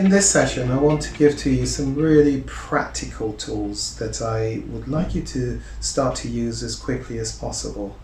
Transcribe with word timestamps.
In 0.00 0.08
this 0.08 0.30
session, 0.30 0.70
I 0.70 0.78
want 0.78 1.02
to 1.02 1.12
give 1.12 1.36
to 1.40 1.50
you 1.50 1.66
some 1.66 1.94
really 1.94 2.40
practical 2.46 3.34
tools 3.34 3.98
that 3.98 4.22
I 4.22 4.62
would 4.68 4.88
like 4.88 5.14
you 5.14 5.20
to 5.24 5.60
start 5.80 6.16
to 6.16 6.28
use 6.28 6.62
as 6.62 6.74
quickly 6.74 7.18
as 7.18 7.36
possible. 7.36 7.98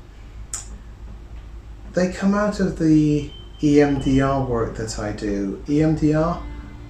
They 1.94 2.12
come 2.12 2.34
out 2.34 2.60
of 2.60 2.78
the 2.78 3.30
EMDR 3.62 4.46
work 4.46 4.76
that 4.76 4.98
I 4.98 5.12
do. 5.12 5.64
EMDR, 5.68 6.42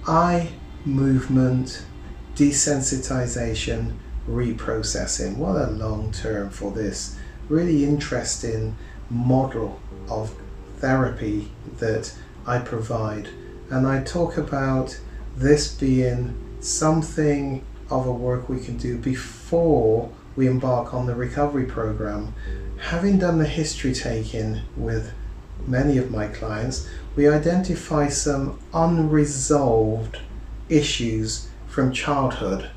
eye 0.05 0.49
movement 0.83 1.85
desensitization 2.35 3.93
reprocessing. 4.27 5.37
What 5.37 5.55
a 5.55 5.71
long 5.71 6.11
term 6.11 6.49
for 6.49 6.71
this 6.71 7.17
really 7.47 7.85
interesting 7.85 8.75
model 9.09 9.79
of 10.09 10.35
therapy 10.79 11.49
that 11.77 12.13
I 12.45 12.59
provide 12.59 13.29
and 13.69 13.85
I 13.85 14.03
talk 14.03 14.37
about 14.37 14.99
this 15.35 15.73
being 15.73 16.35
something 16.61 17.65
of 17.89 18.07
a 18.07 18.11
work 18.11 18.49
we 18.49 18.59
can 18.59 18.77
do 18.77 18.97
before 18.97 20.09
we 20.35 20.47
embark 20.47 20.93
on 20.93 21.05
the 21.05 21.15
recovery 21.15 21.65
program. 21.65 22.33
Having 22.79 23.19
done 23.19 23.39
the 23.39 23.47
history 23.47 23.93
taking 23.93 24.61
with 24.75 25.13
many 25.65 25.97
of 25.97 26.11
my 26.11 26.27
clients, 26.27 26.87
we 27.15 27.27
identify 27.27 28.07
some 28.07 28.59
unresolved 28.73 30.19
issues 30.69 31.49
from 31.67 31.91
childhood 31.91 32.69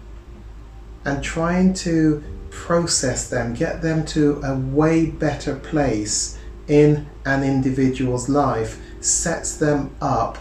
and 1.05 1.23
trying 1.23 1.75
to 1.75 2.23
process 2.51 3.29
them, 3.29 3.55
get 3.55 3.83
them 3.83 4.05
to 4.05 4.41
a 4.43 4.57
way 4.57 5.07
better 5.07 5.57
place 5.57 6.39
in 6.69 7.09
an 7.25 7.43
individual's 7.43 8.29
life, 8.29 8.81
sets 9.01 9.57
them 9.57 9.95
up 10.01 10.39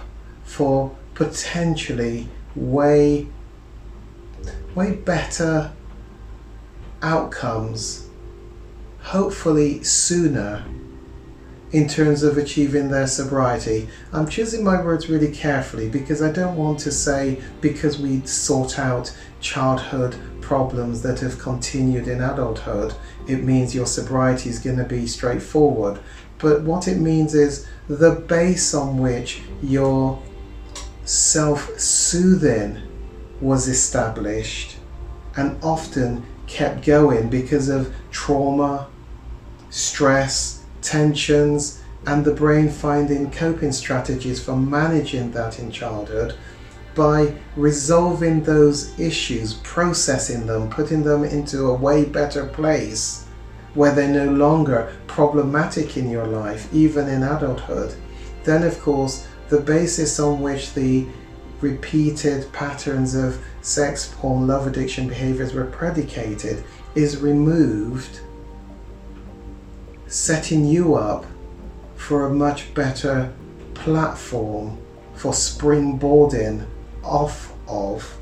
for 0.50 0.96
potentially 1.14 2.28
way 2.56 3.28
way 4.74 4.92
better 4.96 5.72
outcomes 7.04 8.08
hopefully 9.02 9.84
sooner 9.84 10.66
in 11.72 11.88
terms 11.88 12.24
of 12.24 12.38
achieving 12.38 12.90
their 12.90 13.06
sobriety. 13.06 13.88
I'm 14.12 14.28
choosing 14.28 14.64
my 14.64 14.82
words 14.82 15.08
really 15.08 15.32
carefully 15.32 15.88
because 15.88 16.22
I 16.22 16.32
don't 16.32 16.58
want 16.58 16.80
to 16.80 16.92
say 16.92 17.40
because 17.62 18.00
we 18.00 18.26
sort 18.26 18.80
out 18.80 19.16
childhood 19.40 20.16
problems 20.42 21.04
that 21.04 21.20
have 21.20 21.38
continued 21.38 22.08
in 22.08 22.22
adulthood, 22.22 22.96
it 23.28 23.44
means 23.44 23.76
your 23.76 23.86
sobriety 23.86 24.50
is 24.50 24.58
going 24.58 24.78
to 24.78 24.84
be 24.84 25.06
straightforward. 25.06 26.00
But 26.40 26.64
what 26.64 26.88
it 26.88 26.98
means 26.98 27.36
is 27.36 27.68
the 27.88 28.12
base 28.12 28.74
on 28.74 28.98
which 28.98 29.42
your 29.62 30.20
self 31.10 31.72
soothing 31.80 32.80
was 33.42 33.68
established 33.68 34.78
and 35.36 35.58
often 35.64 36.24
kept 36.46 36.86
going 36.86 37.28
because 37.28 37.68
of 37.68 37.92
trauma, 38.12 38.88
stress, 39.72 40.64
tensions, 40.84 41.82
and 42.06 42.24
the 42.24 42.34
brain 42.34 42.70
finding 42.70 43.32
coping 43.32 43.72
strategies 43.72 44.44
for 44.44 44.56
managing 44.56 45.32
that 45.32 45.58
in 45.58 45.72
childhood 45.72 46.36
by 46.94 47.34
resolving 47.56 48.44
those 48.44 48.98
issues, 49.00 49.56
processing 49.64 50.46
them, 50.46 50.70
putting 50.70 51.02
them 51.02 51.24
into 51.24 51.66
a 51.66 51.74
way 51.74 52.06
better 52.06 52.46
place 52.46 53.26
where 53.74 53.96
they're 53.96 54.08
no 54.08 54.32
longer 54.32 54.96
problematic 55.08 55.98
in 55.98 56.08
your 56.08 56.28
life, 56.28 56.72
even 56.72 57.08
in 57.08 57.24
adulthood, 57.24 57.96
then 58.44 58.62
of 58.62 58.80
course 58.80 59.28
the 59.50 59.60
basis 59.60 60.20
on 60.20 60.42
which 60.42 60.74
the 60.74 61.08
repeated 61.62 62.52
patterns 62.54 63.16
of 63.16 63.44
sex, 63.62 64.14
porn, 64.18 64.48
love 64.48 64.68
addiction 64.68 65.08
behaviors 65.08 65.54
were 65.54 65.66
predicated 65.66 66.64
is 66.96 67.18
removed, 67.18 68.22
setting 70.08 70.66
you 70.66 70.96
up 70.96 71.26
for 71.96 72.26
a 72.26 72.34
much 72.34 72.74
better 72.74 73.34
platform 73.74 74.78
for 75.16 75.34
springboarding 75.34 76.66
off 77.04 77.54
of 77.68 78.18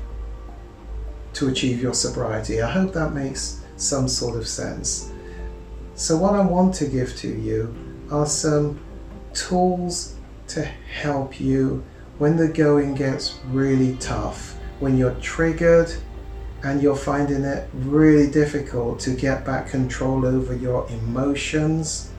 to 1.34 1.48
achieve 1.48 1.80
your 1.80 1.94
sobriety. 1.94 2.60
I 2.60 2.70
hope 2.70 2.92
that 2.94 3.12
makes 3.12 3.62
some 3.76 4.08
sort 4.08 4.36
of 4.36 4.48
sense. 4.48 5.12
So, 5.94 6.16
what 6.16 6.34
I 6.34 6.40
want 6.40 6.74
to 6.76 6.86
give 6.86 7.16
to 7.18 7.28
you 7.28 7.74
are 8.10 8.26
some 8.26 8.80
tools 9.34 10.17
to 10.48 10.64
help 10.64 11.40
you 11.40 11.84
when 12.18 12.36
the 12.36 12.48
going 12.48 12.94
gets 12.94 13.38
really 13.46 13.96
tough, 13.96 14.56
when 14.80 14.96
you're 14.96 15.14
triggered 15.14 15.92
and 16.64 16.82
you're 16.82 16.96
finding 16.96 17.44
it 17.44 17.68
really 17.72 18.28
difficult 18.28 18.98
to 19.00 19.10
get 19.10 19.44
back 19.44 19.68
control 19.68 20.26
over 20.26 20.54
your 20.54 20.88
emotions. 20.88 22.10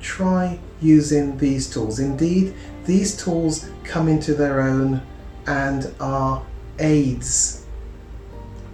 Try 0.00 0.58
using 0.82 1.38
these 1.38 1.70
tools. 1.70 1.98
Indeed, 1.98 2.54
these 2.84 3.16
tools 3.16 3.70
come 3.84 4.08
into 4.08 4.34
their 4.34 4.60
own 4.60 5.00
and 5.46 5.94
are 6.00 6.44
aids, 6.78 7.64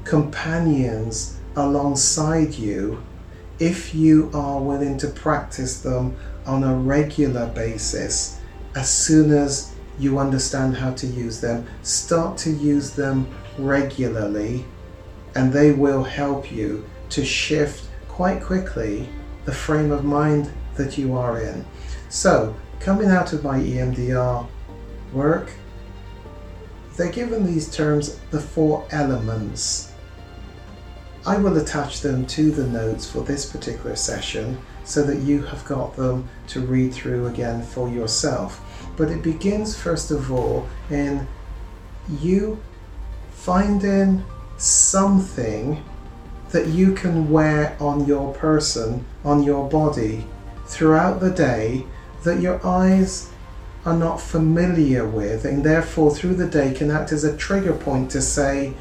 companions 0.04 1.38
alongside 1.54 2.54
you 2.54 3.02
if 3.60 3.94
you 3.94 4.30
are 4.32 4.60
willing 4.60 4.96
to 4.98 5.06
practice 5.06 5.80
them 5.82 6.16
on 6.46 6.64
a 6.64 6.74
regular 6.74 7.46
basis 7.48 8.39
as 8.74 8.88
soon 8.92 9.32
as 9.32 9.74
you 9.98 10.18
understand 10.18 10.76
how 10.76 10.92
to 10.94 11.06
use 11.06 11.40
them, 11.40 11.66
start 11.82 12.38
to 12.38 12.50
use 12.50 12.92
them 12.92 13.28
regularly, 13.58 14.64
and 15.34 15.52
they 15.52 15.72
will 15.72 16.02
help 16.02 16.50
you 16.50 16.88
to 17.10 17.24
shift 17.24 17.88
quite 18.08 18.42
quickly 18.42 19.08
the 19.44 19.52
frame 19.52 19.90
of 19.90 20.04
mind 20.04 20.50
that 20.76 20.96
you 20.96 21.16
are 21.16 21.40
in. 21.40 21.64
So, 22.08 22.54
coming 22.78 23.08
out 23.08 23.32
of 23.32 23.44
my 23.44 23.58
EMDR 23.58 24.46
work, 25.12 25.52
they're 26.96 27.10
given 27.10 27.46
these 27.46 27.74
terms 27.74 28.18
the 28.30 28.40
four 28.40 28.86
elements. 28.90 29.89
I 31.26 31.36
will 31.36 31.58
attach 31.58 32.00
them 32.00 32.26
to 32.28 32.50
the 32.50 32.66
notes 32.66 33.10
for 33.10 33.22
this 33.22 33.44
particular 33.44 33.94
session 33.94 34.58
so 34.84 35.02
that 35.02 35.18
you 35.18 35.42
have 35.42 35.64
got 35.66 35.96
them 35.96 36.28
to 36.48 36.60
read 36.60 36.94
through 36.94 37.26
again 37.26 37.62
for 37.62 37.88
yourself. 37.88 38.60
But 38.96 39.10
it 39.10 39.22
begins 39.22 39.76
first 39.76 40.10
of 40.10 40.32
all 40.32 40.66
in 40.88 41.26
you 42.20 42.60
finding 43.32 44.24
something 44.56 45.82
that 46.50 46.66
you 46.68 46.92
can 46.92 47.30
wear 47.30 47.76
on 47.80 48.06
your 48.06 48.34
person, 48.34 49.04
on 49.24 49.42
your 49.42 49.68
body 49.68 50.26
throughout 50.66 51.20
the 51.20 51.30
day 51.30 51.84
that 52.24 52.40
your 52.40 52.64
eyes 52.66 53.30
are 53.84 53.96
not 53.96 54.20
familiar 54.20 55.06
with, 55.06 55.44
and 55.44 55.64
therefore 55.64 56.14
through 56.14 56.34
the 56.34 56.46
day 56.46 56.72
can 56.74 56.90
act 56.90 57.12
as 57.12 57.24
a 57.24 57.36
trigger 57.36 57.72
point 57.72 58.10
to 58.10 58.20
say, 58.20 58.74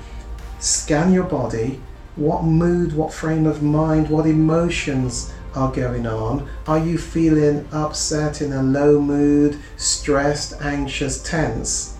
scan 0.60 1.14
your 1.14 1.24
body, 1.24 1.80
what 2.16 2.44
mood, 2.44 2.94
what 2.94 3.14
frame 3.14 3.46
of 3.46 3.64
mind, 3.64 4.10
what 4.10 4.26
emotions 4.26 5.34
are 5.56 5.72
going 5.72 6.06
on? 6.06 6.48
Are 6.68 6.80
you 6.80 6.98
feeling 6.98 7.68
upset, 7.72 8.42
in 8.42 8.54
a 8.54 8.62
low 8.62 9.02
mood, 9.02 9.58
stressed, 9.78 10.62
anxious, 10.62 11.22
tense? 11.24 11.98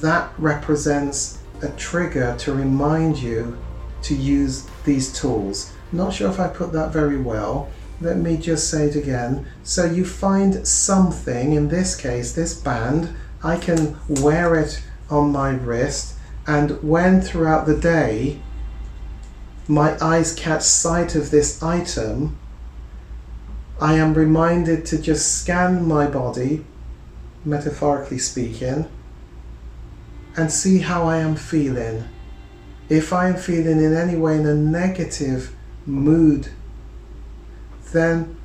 That 0.00 0.32
represents 0.38 1.38
a 1.62 1.68
trigger 1.70 2.34
to 2.38 2.54
remind 2.54 3.18
you 3.18 3.58
to 4.02 4.14
use 4.14 4.66
these 4.84 5.12
tools. 5.12 5.72
Not 5.92 6.14
sure 6.14 6.30
if 6.30 6.40
I 6.40 6.48
put 6.48 6.72
that 6.72 6.92
very 6.92 7.20
well. 7.20 7.68
Let 8.00 8.18
me 8.18 8.36
just 8.36 8.70
say 8.70 8.86
it 8.86 8.96
again. 8.96 9.46
So 9.62 9.84
you 9.84 10.04
find 10.04 10.66
something, 10.66 11.52
in 11.52 11.68
this 11.68 11.96
case, 11.96 12.32
this 12.32 12.54
band, 12.54 13.14
I 13.42 13.56
can 13.56 13.96
wear 14.08 14.54
it 14.54 14.82
on 15.08 15.32
my 15.32 15.50
wrist, 15.50 16.15
and 16.46 16.82
when 16.82 17.20
throughout 17.20 17.66
the 17.66 17.76
day 17.76 18.40
my 19.68 19.96
eyes 20.00 20.32
catch 20.32 20.62
sight 20.62 21.14
of 21.16 21.30
this 21.30 21.62
item, 21.62 22.38
I 23.80 23.94
am 23.94 24.14
reminded 24.14 24.86
to 24.86 24.98
just 24.98 25.40
scan 25.40 25.86
my 25.86 26.06
body, 26.06 26.64
metaphorically 27.44 28.18
speaking, 28.18 28.88
and 30.36 30.52
see 30.52 30.78
how 30.78 31.04
I 31.04 31.18
am 31.18 31.34
feeling. 31.34 32.04
If 32.88 33.12
I 33.12 33.28
am 33.28 33.36
feeling 33.36 33.82
in 33.82 33.94
any 33.94 34.16
way 34.16 34.36
in 34.36 34.46
a 34.46 34.54
negative 34.54 35.54
mood, 35.84 36.48
then 37.92 38.36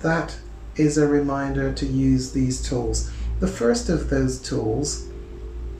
that 0.00 0.38
is 0.74 0.98
a 0.98 1.06
reminder 1.06 1.72
to 1.72 1.86
use 1.86 2.32
these 2.32 2.60
tools. 2.60 3.12
The 3.38 3.48
first 3.48 3.88
of 3.88 4.10
those 4.10 4.40
tools 4.40 5.08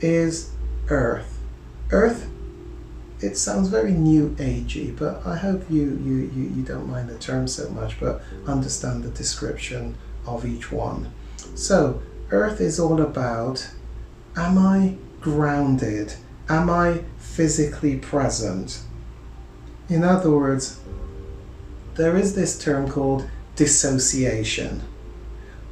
is 0.01 0.53
Earth. 0.89 1.32
Earth 1.93 2.29
it 3.23 3.37
sounds 3.37 3.69
very 3.69 3.93
new 3.93 4.31
agey, 4.31 4.97
but 4.99 5.25
I 5.25 5.37
hope 5.37 5.71
you, 5.71 5.99
you, 6.05 6.31
you, 6.35 6.53
you 6.57 6.63
don't 6.63 6.91
mind 6.91 7.09
the 7.09 7.19
term 7.19 7.47
so 7.47 7.71
much, 7.71 8.01
but 8.01 8.21
understand 8.47 9.05
the 9.05 9.11
description 9.11 9.97
of 10.27 10.45
each 10.45 10.73
one. 10.73 11.13
So, 11.55 12.03
Earth 12.31 12.61
is 12.61 12.81
all 12.81 13.01
about 13.01 13.71
am 14.37 14.59
I 14.59 14.97
grounded? 15.21 16.15
Am 16.49 16.69
I 16.69 17.03
physically 17.19 17.97
present? 17.97 18.83
In 19.89 20.03
other 20.03 20.31
words, 20.31 20.81
there 21.95 22.17
is 22.17 22.35
this 22.35 22.59
term 22.59 22.89
called 22.89 23.29
dissociation. 23.55 24.83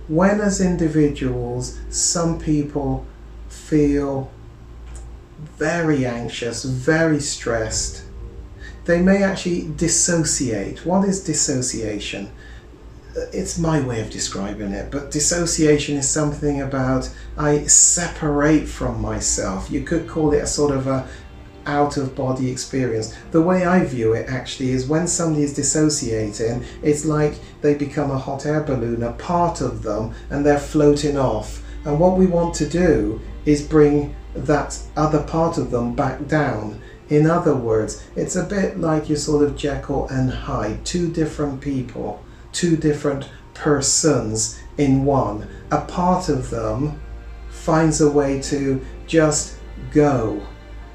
When, 0.07 0.41
as 0.41 0.61
individuals, 0.61 1.81
some 1.89 2.39
people 2.39 3.07
feel 3.49 4.31
very 5.59 6.07
anxious, 6.07 6.65
very 6.65 7.21
stressed, 7.21 8.05
they 8.85 9.01
may 9.01 9.23
actually 9.23 9.69
dissociate. 9.69 10.85
What 10.87 11.09
is 11.09 11.23
dissociation? 11.23 12.31
It's 13.33 13.59
my 13.59 13.81
way 13.81 14.01
of 14.01 14.11
describing 14.11 14.73
it, 14.73 14.91
but 14.91 15.11
dissociation 15.11 15.97
is 15.97 16.09
something 16.09 16.61
about 16.61 17.11
I 17.37 17.65
separate 17.65 18.69
from 18.69 19.01
myself. 19.01 19.71
You 19.71 19.83
could 19.83 20.09
call 20.09 20.33
it 20.33 20.43
a 20.43 20.47
sort 20.47 20.75
of 20.75 20.87
a 20.87 21.09
out 21.67 21.97
of 21.97 22.15
body 22.15 22.51
experience. 22.51 23.15
The 23.33 23.43
way 23.43 23.65
I 23.65 23.85
view 23.85 24.15
it 24.15 24.29
actually 24.29 24.71
is 24.71 24.87
when 24.87 25.07
somebody 25.07 25.45
is 25.45 25.55
dissociating, 25.55 26.65
it's 26.83 27.05
like 27.05 27.35
they 27.61 27.75
become 27.75 28.11
a 28.11 28.19
hot 28.19 28.47
air 28.47 28.63
balloon, 28.63 29.03
a 29.03 29.13
part 29.13 29.61
of 29.61 29.83
them, 29.83 30.15
and 30.31 30.45
they're 30.45 30.59
floating 30.59 31.19
off. 31.19 31.63
And 31.85 31.99
what 32.01 32.17
we 32.17 32.27
want 32.27 32.55
to 32.57 32.69
do 32.69 33.21
is 33.45 33.63
bring 33.63 34.15
that 34.35 34.79
other 34.97 35.23
part 35.23 35.59
of 35.59 35.71
them 35.71 35.95
back 35.95 36.27
down. 36.27 36.81
In 37.09 37.29
other 37.29 37.55
words, 37.55 38.05
it's 38.15 38.37
a 38.37 38.45
bit 38.45 38.79
like 38.79 39.09
you're 39.09 39.19
sort 39.19 39.43
of 39.43 39.57
Jekyll 39.57 40.07
and 40.09 40.31
Hyde, 40.31 40.85
two 40.85 41.11
different 41.11 41.61
people, 41.61 42.23
two 42.53 42.77
different 42.77 43.29
persons 43.55 44.61
in 44.79 45.05
one. 45.05 45.49
A 45.71 45.81
part 45.81 46.29
of 46.29 46.51
them 46.51 47.01
finds 47.49 48.01
a 48.01 48.11
way 48.11 48.41
to 48.43 48.85
just 49.07 49.57
go. 49.93 50.47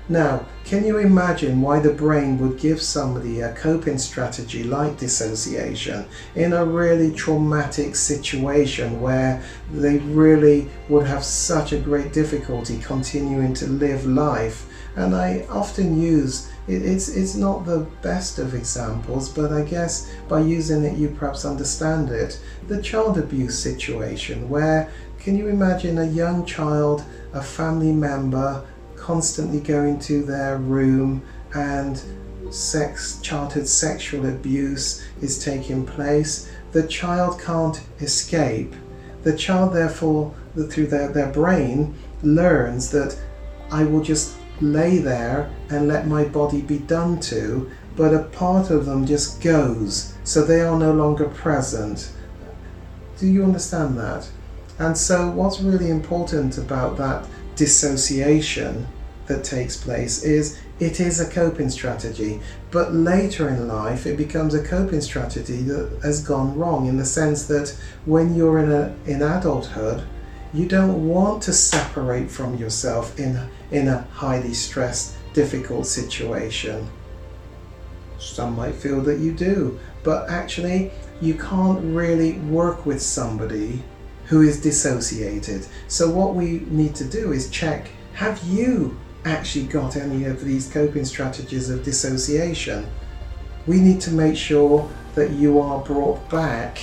Now, 0.08 0.46
can 0.66 0.84
you 0.84 0.98
imagine 0.98 1.62
why 1.62 1.80
the 1.80 1.94
brain 1.94 2.40
would 2.40 2.58
give 2.58 2.82
somebody 2.82 3.42
a 3.42 3.54
coping 3.54 4.00
strategy 4.00 4.64
like 4.64 4.98
dissociation 4.98 6.04
in 6.34 6.54
a 6.54 6.66
really 6.66 7.14
traumatic 7.14 7.96
situation 7.96 9.00
where 9.00 9.44
they 9.72 10.00
really 10.00 10.68
would 10.90 11.06
have 11.06 11.24
such 11.24 11.72
a 11.72 11.78
great 11.78 12.12
difficulty 12.12 12.80
continuing 12.80 13.54
to 13.54 13.68
live 13.68 14.08
life? 14.08 14.66
And 14.96 15.16
I 15.16 15.46
often 15.52 16.02
use 16.02 16.50
it's 16.68 17.10
it's 17.10 17.36
not 17.36 17.68
the 17.68 17.86
best 18.02 18.40
of 18.40 18.56
examples, 18.56 19.30
but 19.30 19.52
I 19.52 19.62
guess 19.62 20.12
by 20.28 20.40
using 20.40 20.84
it 20.84 20.98
you 20.98 21.10
perhaps 21.10 21.46
understand 21.46 22.10
it. 22.10 22.40
The 22.68 22.82
child 22.82 23.20
abuse 23.20 23.60
situation 23.60 24.50
where 24.50 24.90
can 25.20 25.38
you 25.38 25.48
imagine 25.48 26.00
a 26.00 26.06
young 26.06 26.44
child, 26.44 27.04
a 27.34 27.42
family 27.42 27.92
member 27.92 28.64
constantly 29.06 29.60
going 29.60 30.00
to 30.00 30.24
their 30.24 30.58
room 30.58 31.22
and 31.54 32.02
sex 32.50 33.20
childhood 33.22 33.68
sexual 33.68 34.26
abuse 34.26 35.06
is 35.22 35.44
taking 35.44 35.86
place. 35.86 36.50
The 36.72 36.88
child 36.88 37.40
can't 37.40 37.80
escape. 38.02 38.74
The 39.22 39.38
child 39.38 39.74
therefore 39.74 40.34
through 40.72 40.88
their, 40.88 41.10
their 41.10 41.32
brain 41.32 41.94
learns 42.24 42.90
that 42.92 43.16
i 43.70 43.84
will 43.84 44.02
just 44.02 44.36
lay 44.62 44.98
there 44.98 45.52
and 45.70 45.88
let 45.88 46.08
my 46.08 46.24
body 46.24 46.62
be 46.62 46.80
done 46.80 47.20
to 47.20 47.70
but 47.96 48.14
a 48.14 48.24
part 48.24 48.70
of 48.70 48.86
them 48.86 49.06
just 49.06 49.42
goes 49.42 50.14
so 50.24 50.44
they 50.44 50.62
are 50.62 50.80
no 50.80 50.92
longer 50.92 51.26
present. 51.26 52.12
Do 53.20 53.28
you 53.28 53.44
understand 53.44 53.98
that? 53.98 54.28
And 54.80 54.98
so 54.98 55.30
what's 55.30 55.62
really 55.62 55.90
important 55.90 56.58
about 56.58 56.98
that 56.98 57.28
dissociation 57.56 58.88
that 59.28 59.44
takes 59.44 59.78
place 59.78 60.24
is 60.24 60.60
it 60.80 61.00
is 61.00 61.20
a 61.20 61.30
coping 61.30 61.70
strategy, 61.70 62.42
but 62.72 62.94
later 62.94 63.50
in 63.50 63.68
life 63.68 64.06
it 64.06 64.18
becomes 64.18 64.54
a 64.54 64.64
coping 64.64 65.02
strategy 65.02 65.62
that 65.64 66.00
has 66.04 66.24
gone 66.24 66.58
wrong 66.58 66.88
in 66.88 66.98
the 66.98 67.06
sense 67.06 67.46
that 67.48 67.76
when 68.06 68.36
you're 68.36 68.60
in 68.60 68.72
a 68.72 68.96
in 69.06 69.22
adulthood, 69.22 70.04
you 70.54 70.68
don't 70.68 71.08
want 71.08 71.42
to 71.44 71.54
separate 71.54 72.30
from 72.30 72.58
yourself 72.58 73.18
in 73.20 73.40
in 73.72 73.88
a 73.88 74.02
highly 74.14 74.54
stressed, 74.54 75.16
difficult 75.34 75.88
situation. 75.88 76.88
Some 78.20 78.56
might 78.56 78.76
feel 78.76 79.02
that 79.02 79.20
you 79.20 79.32
do, 79.32 79.80
but 80.04 80.30
actually 80.30 80.92
you 81.22 81.36
can't 81.36 81.80
really 81.96 82.34
work 82.40 82.86
with 82.86 83.02
somebody 83.02 83.84
who 84.26 84.42
is 84.42 84.62
dissociated. 84.62 85.66
So 85.88 86.10
what 86.10 86.36
we 86.36 86.62
need 86.68 86.96
to 86.96 87.06
do 87.06 87.32
is 87.32 87.50
check 87.50 87.90
have 88.16 88.42
you 88.44 88.98
actually 89.26 89.66
got 89.66 89.96
any 89.98 90.26
of 90.26 90.46
these 90.46 90.70
coping 90.72 91.04
strategies 91.04 91.70
of 91.70 91.84
dissociation, 91.84 92.88
we 93.68 93.80
need 93.80 94.00
to 94.02 94.12
make 94.12 94.38
sure 94.38 94.90
that 95.16 95.32
you 95.32 95.60
are 95.60 95.84
brought 95.84 96.30
back. 96.30 96.78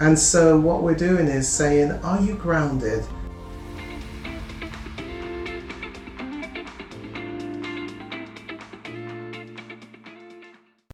And 0.00 0.18
so, 0.18 0.58
what 0.58 0.82
we're 0.82 0.94
doing 0.94 1.28
is 1.28 1.48
saying, 1.48 1.92
Are 2.02 2.20
you 2.20 2.34
grounded? 2.34 3.04